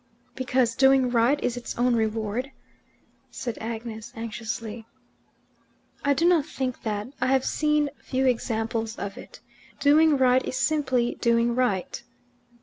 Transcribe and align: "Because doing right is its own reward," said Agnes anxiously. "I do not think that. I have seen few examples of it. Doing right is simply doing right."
"Because 0.33 0.73
doing 0.73 1.11
right 1.11 1.39
is 1.43 1.55
its 1.55 1.77
own 1.77 1.95
reward," 1.95 2.49
said 3.29 3.55
Agnes 3.61 4.11
anxiously. 4.15 4.87
"I 6.03 6.15
do 6.15 6.25
not 6.25 6.47
think 6.47 6.81
that. 6.81 7.09
I 7.21 7.27
have 7.27 7.45
seen 7.45 7.91
few 7.99 8.25
examples 8.25 8.95
of 8.97 9.15
it. 9.15 9.41
Doing 9.79 10.17
right 10.17 10.43
is 10.43 10.57
simply 10.57 11.19
doing 11.21 11.53
right." 11.53 12.01